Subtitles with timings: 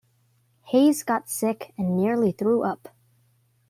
[0.71, 2.89] Hayes got sick and nearly threw up.